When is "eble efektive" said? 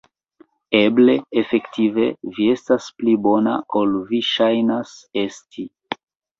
0.79-2.07